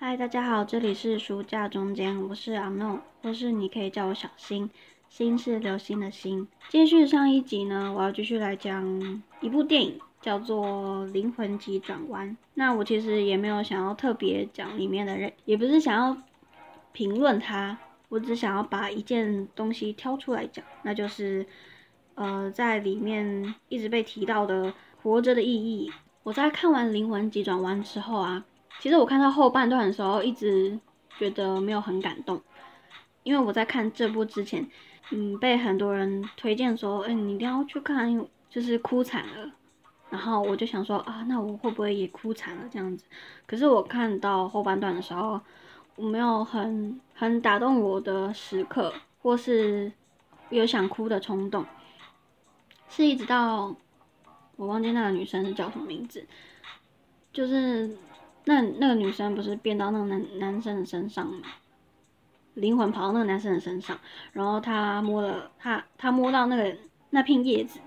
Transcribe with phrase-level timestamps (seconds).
[0.00, 4.70] 嗨，大家好，这里是书架中间，我是阿诺，或是你可以叫我小新，
[5.08, 6.46] 新是流星的星。
[6.68, 12.30] 继续上一集呢，我要继续来讲一部电影，叫做《灵魂急转弯》。
[12.54, 16.16] 那我其实也没有想要特别讲里面的人，也不是想要
[16.92, 17.76] 评论它，
[18.08, 21.44] 我只想要把一件东西挑出来讲，那就是
[22.14, 24.72] 呃，在里面一直被提到的
[25.02, 25.90] 活着的意义。
[26.22, 28.44] 我在看完《灵魂急转弯》之后啊。
[28.80, 30.78] 其实我看到后半段的时候，一直
[31.18, 32.40] 觉得没有很感动，
[33.24, 34.64] 因为我在看这部之前，
[35.10, 39.50] 嗯，被很多人推荐说，哎，你一定要去看，就是哭惨了。
[40.10, 43.04] 然后我就想说，啊，那我会不会也哭惨了这样子？
[43.46, 45.40] 可是我看到后半段的时候，
[45.96, 49.92] 我没有很很打动我的时刻，或是
[50.50, 51.66] 有想哭的冲动，
[52.88, 53.74] 是一直到
[54.56, 56.24] 我忘记那个女生是叫什么名字，
[57.32, 57.98] 就是。
[58.48, 61.46] 那那个女生不是变到那个男男生的身上吗？
[62.54, 63.98] 灵魂跑到那个男生的身上，
[64.32, 66.74] 然后他摸了他他摸到那个
[67.10, 67.78] 那片叶子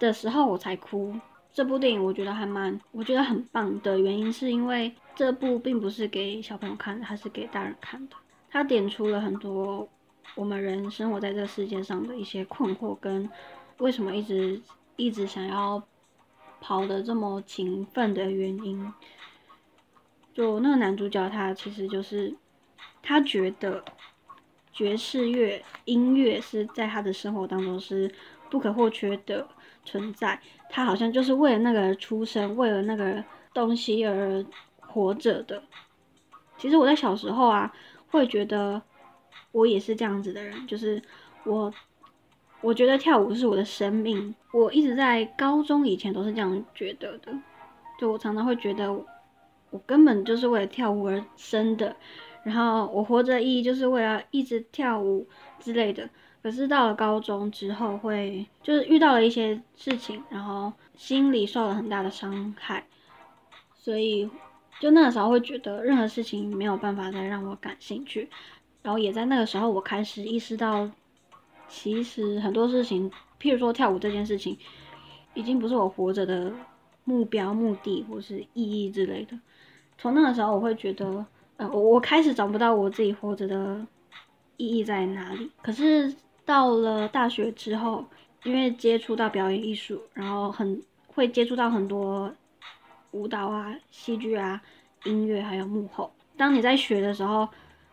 [0.00, 1.14] 的时候，我才哭。
[1.52, 8.16] 这部电影我觉得还蛮我觉得很棒的原因，是因为这部并不是给小朋友看的，它是给大人看的。
[8.50, 9.88] 它点出了很多
[10.34, 13.30] 我们人生活在这个世界上的一些困惑，跟
[13.78, 14.60] 为什么一直
[14.96, 15.80] 一直想要
[16.60, 18.92] 跑的这么勤奋的原因。
[20.34, 22.34] 就那个男主角，他其实就是
[23.00, 23.84] 他觉得
[24.72, 28.10] 爵士乐音乐是在他的生活当中是
[28.50, 29.46] 不可或缺的
[29.84, 30.40] 存在。
[30.68, 34.44] 他好像就是为了那个出生，为了那个东西而
[34.80, 35.62] 活着的。
[36.58, 37.72] 其实我在小时候啊，
[38.08, 38.82] 会觉得
[39.52, 41.00] 我也是这样子的人，就是
[41.44, 41.72] 我
[42.60, 44.34] 我觉得跳舞是我的生命。
[44.52, 47.32] 我一直在高中以前都是这样觉得的，
[48.00, 48.92] 就我常常会觉得。
[49.74, 51.96] 我根本就是为了跳舞而生的，
[52.44, 55.26] 然后我活着意义就是为了一直跳舞
[55.58, 56.08] 之类的。
[56.40, 62.86] 可是到了高中之后，会就是遇到了一些事情，然后心里受了很大的伤害，
[63.74, 64.30] 所以
[64.78, 68.30] 就那个时候会觉得任何事情没有办法再让我感兴趣。
[68.80, 70.88] 然后也在那个时候，我开始意识到，
[71.66, 74.56] 其实很多事情，譬如说跳舞这件事情，
[75.34, 76.52] 已经不是我活着的
[77.02, 79.36] 目标、目的或是意义之类的。
[79.96, 81.24] 从那个时候，我会觉得，
[81.56, 83.86] 呃，我我开始找不到我自己活着的
[84.56, 85.50] 意义在哪里。
[85.62, 88.04] 可是到了大学之后，
[88.42, 92.32] 因为接触到表演艺术，然后很会接触到很多
[93.12, 94.60] 舞蹈啊、戏剧啊、
[95.04, 96.12] 音乐，还有幕后。
[96.36, 97.48] 当你在学的时候，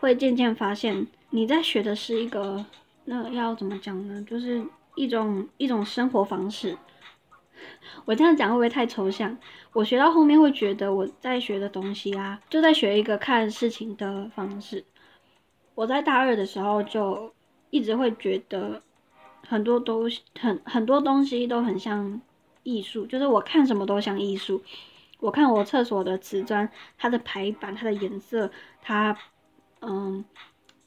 [0.00, 2.64] 会渐渐发现，你在学的是一个，
[3.04, 4.24] 那要怎么讲呢？
[4.28, 4.64] 就是
[4.96, 6.76] 一种一种生活方式。
[8.04, 9.36] 我这样讲会不会太抽象？
[9.72, 14.84] 我学到后面会觉得我在学的东西啊，就在学一个看事情的方式。
[15.74, 17.32] 我在大二的时候就
[17.70, 18.82] 一直会觉得
[19.46, 22.20] 很多东西很很多东西都很像
[22.62, 24.62] 艺术，就是我看什么都像艺术。
[25.20, 26.68] 我看我厕所的瓷砖，
[26.98, 28.50] 它的排版、它的颜色、
[28.82, 29.16] 它
[29.80, 30.24] 嗯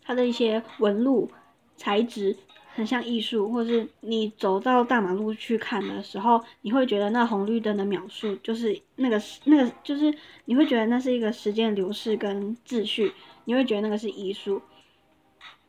[0.04, 1.32] 它的一些纹路、
[1.78, 2.38] 材质。
[2.76, 10.14] 很像艺术，或是你走到大马路去看的时候，你会觉得那红绿灯的秒数就是那个那个，就是
[10.44, 13.14] 你会觉得那是一个时间流逝跟秩序，
[13.46, 14.62] 你会觉得那个是艺术。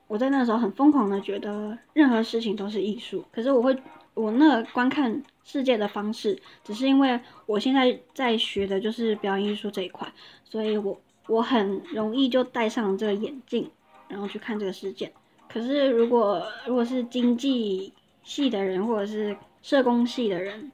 [0.09, 3.77] 我在那个时候很疯狂的觉得任何事情都是艺术，可是我会
[4.15, 10.13] 我那个观看世界的方式，只是因为我现在在学的就是表演艺术这一块，
[10.45, 13.71] 所以我我很容易就戴上这个眼镜，
[14.09, 15.13] 然后去看这个世界。
[15.49, 17.93] 可是，如果如果是经济
[18.23, 20.71] 系的人，或者是社工系的人，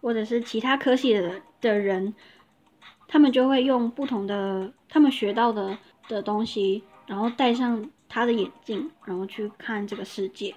[0.00, 2.14] 或者是其他科系的的人，
[3.06, 5.76] 他们就会用不同的他们学到的
[6.08, 10.54] 的东西，然后戴上他的眼镜，然后去看这个世界。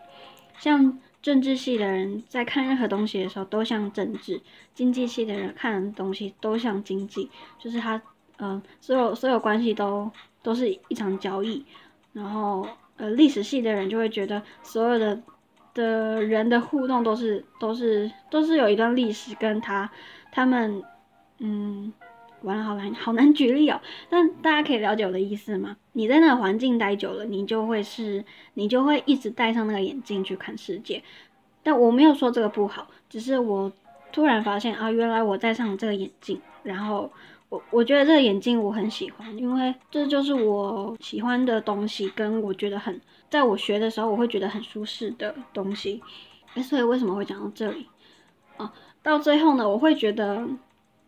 [0.57, 4.39] 像政治系的人在看任何东西的时候，都像政治；
[4.73, 8.01] 经济系的人看东西都像经济，就是他，
[8.37, 10.09] 嗯，所有所有关系都
[10.41, 11.65] 都是一场交易，
[12.13, 12.65] 然后。
[12.97, 15.21] 呃，历史系的人就会觉得所有的
[15.73, 19.91] 的人的互动都是都是都是有一段历史跟他
[20.31, 20.81] 他们，
[21.39, 21.91] 嗯，
[22.41, 23.81] 完了好难好难举例哦。
[24.09, 25.75] 但大家可以了解我的意思吗？
[25.91, 31.03] 你在那个环境待久了，你就会是你就会一直戴上那个眼镜去看世界。
[31.61, 33.71] 但我没有说这个不好，只是我
[34.13, 37.11] 突然发现啊，原来我戴上这个眼镜，然后。
[37.71, 42.99] 我觉得这个眼镜我很喜欢，因为这就是我喜欢的东西，跟我觉得很，
[43.29, 46.01] 在我学的时候我会觉得很舒适的东西。
[46.53, 47.87] 哎所以为什么会讲到这里？
[48.57, 48.71] 哦，
[49.03, 50.47] 到最后呢，我会觉得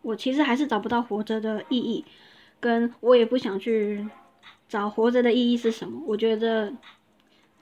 [0.02, 2.04] 我其实还是找不到活着的意义。
[2.60, 4.04] 跟我也不想去
[4.68, 6.02] 找活着的意义是什么。
[6.04, 6.72] 我觉得，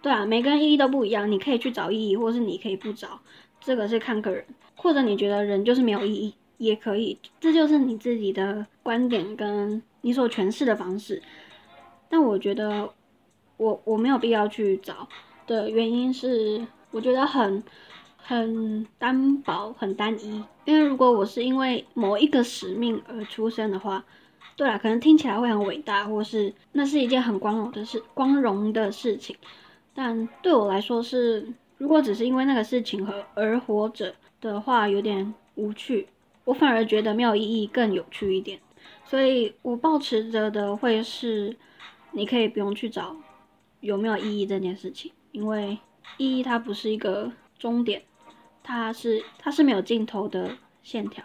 [0.01, 3.21] 对啊，每个人意义都不一样，你可以去找意义，或是你可以不找，
[3.61, 4.43] 这个是看个人。
[4.75, 11.23] 或者你觉得人就是没有意义，也可以，这就是你自己的观点跟你所诠释的方式。
[12.09, 12.89] 但我觉得，
[13.57, 15.09] 我我没有必要去找
[15.47, 17.63] 的原因是，我觉得很。
[18.29, 20.43] 很单薄，很单一。
[20.65, 24.05] 因为如果我是因为某一个使命而出生的话，
[24.57, 29.37] 对啊，可能听起来会很伟大，或是那是一件很光荣的事，光荣的事情。
[29.95, 31.47] 但对我来说是，
[31.79, 36.09] 如果只是因为那个事情和而活着的话，有点无趣。
[36.47, 38.59] 我反而觉得没有意义更有趣一点。
[39.05, 41.55] 所以我保持着的会是，
[42.13, 43.15] 你可以不用去找
[43.81, 45.79] 有没有意义这件事情，因为
[46.17, 48.03] 意义它不是一个终点。
[48.63, 51.25] 它是它是没有尽头的线条，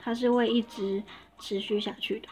[0.00, 1.02] 它是会一直
[1.38, 2.28] 持续下去的。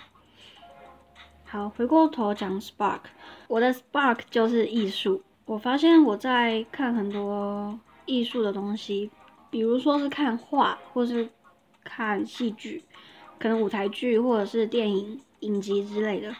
[1.45, 3.01] 好，回过头讲 Spark，
[3.47, 5.23] 我的 Spark 就是艺术。
[5.45, 9.11] 我发现我在看很多艺术的东西，
[9.51, 11.29] 比如说是看画，或是
[11.85, 12.83] 看戏剧，
[13.39, 16.35] 可能舞台剧或者是电影影集之类的，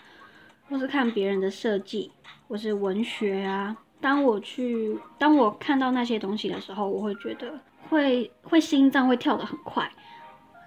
[0.69, 2.13] 或是看别人的设计，
[2.47, 3.77] 或是文学啊。
[4.01, 7.61] 当我去，当我看到那些东西的时候，我会觉得。
[7.89, 9.91] 会会心脏会跳得很快，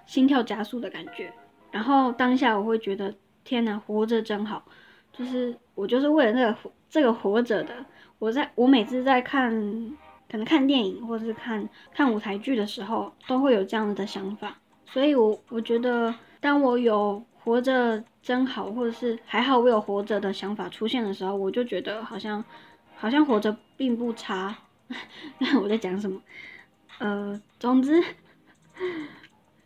[0.06, 1.32] 心跳加速的感觉。
[1.70, 3.14] 然后当下我会觉得
[3.44, 4.64] 天哪，活着真好。
[5.12, 6.56] 就是我就是为了那个
[6.88, 7.72] 这个活着的。
[8.18, 9.52] 我在我每次在看
[10.28, 14.58] 可能看电影或者是看看舞台剧的时候，都会有这样的想法。
[14.92, 22.44] 所以，我我觉得当我有活着真好，或者是还好我有活着的想法出现的时候，我就觉得好像
[22.96, 24.54] 好像活着并不差。
[25.38, 26.20] 那我在讲什么？
[26.98, 28.02] 呃，总之，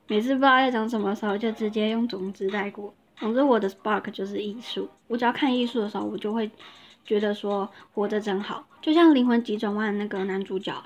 [0.06, 2.94] 每次不知道在讲什么时候，就直接用总之带过。
[3.16, 4.88] 总之，我的 spark 就是艺术。
[5.08, 6.48] 我只要看艺术的时候，我就会
[7.04, 8.64] 觉得说活着真好。
[8.80, 10.80] 就像《灵魂急转弯》那个男主角，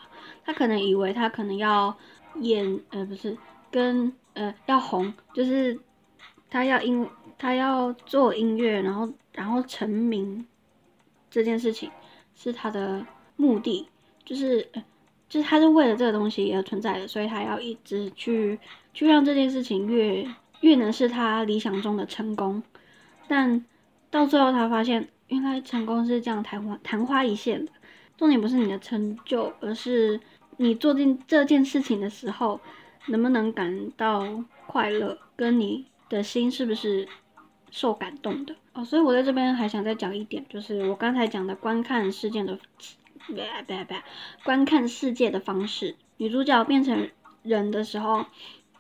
[0.45, 1.95] 他可能以为他可能要
[2.37, 3.37] 演，呃，不是
[3.71, 5.79] 跟呃要红，就是
[6.49, 7.07] 他要音，
[7.39, 10.47] 他要做音乐，然后然后成名
[11.31, 11.91] 这件事情
[12.35, 13.07] 是他的
[13.37, 13.89] 目的，
[14.25, 14.69] 就是。
[15.29, 18.59] 就是他是为了这个东西而存在的，所以他要一直去
[18.93, 20.27] 去让这件事情越
[20.59, 22.61] 越能是他理想中的成功。
[23.29, 23.65] 但
[24.11, 27.71] 到最后他发现，原来成功是这样昙花昙花一现的。
[28.19, 30.21] 重点不是你的成就，而是
[30.57, 32.61] 你做进这件事情的时候，
[33.07, 34.27] 能不能感到
[34.67, 37.07] 快乐，跟你的心是不是
[37.71, 38.85] 受感动的哦。
[38.85, 42.59] 所以我在这边还想再讲一点，就是我刚才讲的观看事件的。
[43.27, 43.95] 不不不，
[44.43, 45.95] 观看世界的方式。
[46.17, 47.09] 女主角变成
[47.43, 48.25] 人的时候，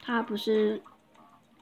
[0.02, 0.80] 她不是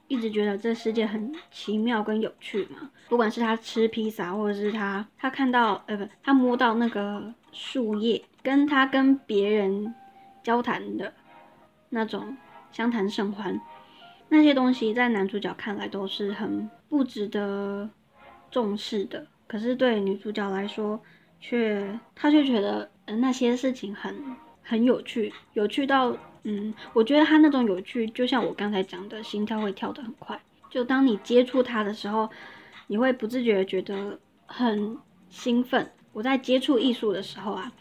[0.07, 2.89] 一直觉得这世界很奇妙跟有趣吗？
[3.09, 9.93] 不管是她吃披萨，或者是她她看到呃不，她摸到那个树叶，跟她跟别人
[10.41, 11.13] 交谈的
[11.89, 12.35] 那种
[12.71, 13.59] 相谈甚欢，
[14.29, 17.89] 那些东西在男主角看来都是很不值得
[18.51, 19.25] 重视的。
[19.47, 21.01] 可是对女主角来说，
[21.39, 24.15] 却他却觉得，嗯，那些事情很
[24.61, 30.39] 很有趣，有趣到，嗯，我觉得他那种有趣，就像我刚才讲的，心跳会跳得很快。
[30.69, 32.29] 就当你接触它的时候，
[32.85, 34.95] 你会不自觉的觉得很
[35.29, 35.91] 兴奋。
[36.13, 37.71] 我在接触艺术的时候啊，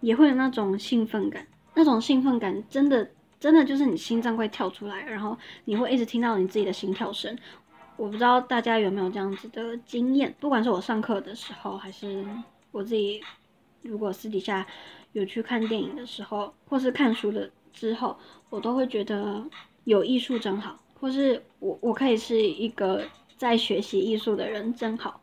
[0.00, 3.10] 也会有那种兴奋感，那种兴奋感真的
[3.44, 5.36] 真的就是你心脏会跳出来，然后
[5.66, 7.36] 你会一直听到你自己的心跳声。
[7.94, 12.24] 我不知道大家有没有这样子的经验，不管是我上课的时候，还是。
[12.72, 13.20] 我自己
[13.82, 14.66] 如果私底下
[15.12, 18.16] 有去看电影的时候，或是看书的之后，
[18.48, 19.44] 我都会觉得
[19.84, 23.04] 有艺术真好，或是我我可以是一个
[23.36, 25.20] 在学习艺术的人真好。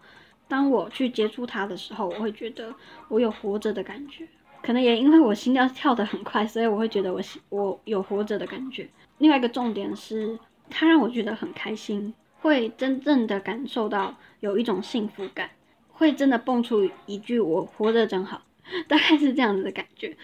[0.48, 2.72] 当我去接触它的时候，我会觉得
[3.08, 4.28] 我有活着的感觉。
[4.62, 8.88] 可能也因为我心跳跳得很快，所以我会觉得我我有活着的感觉。
[9.18, 10.38] 另外一个重点是，
[10.70, 15.50] 它让我觉得很开心，会真正的感受到有一种幸福感。
[15.90, 18.42] 会真的蹦出一句“我活着真好”，
[18.90, 20.18] 大概是这样子的感觉。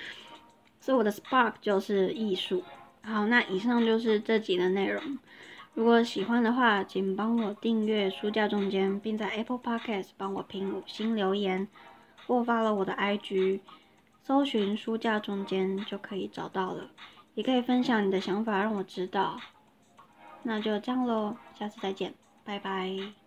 [0.79, 2.63] 所以我的 spark 就是艺术。
[3.03, 5.20] 好，那以上就是这集的内容。
[5.75, 11.67] 如果喜欢的话，请帮我订阅书架中间，并在 Apple Podcast 帮我评五星留言，
[12.25, 13.60] 或发了我的 IG，
[14.27, 16.89] 搜寻书架中间就可以找到了。
[17.34, 19.39] 也可以分享你的想法让我知道。
[20.43, 23.26] 那就这样喽，下次再见，拜拜。